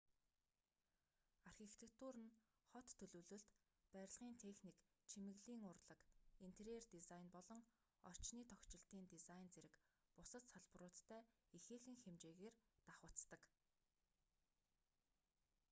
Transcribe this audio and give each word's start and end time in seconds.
архитектур 1.49 2.15
нь 2.25 2.35
хот 2.69 2.87
төлөвлөлт 2.99 3.49
барилгын 3.93 4.35
техник 4.43 4.77
чимэглэлийн 5.09 5.63
урлаг 5.71 6.01
интерьер 6.47 6.83
дизайн 6.95 7.27
болон 7.35 7.61
орчны 8.09 8.41
тохижилтын 8.51 9.03
дизайн 9.13 9.47
зэрэг 9.53 9.75
бусад 10.15 10.43
салбаруудтай 10.51 11.21
ихээхэн 11.57 11.97
хэмжээгээр 12.03 12.55
давхацдаг 12.87 13.41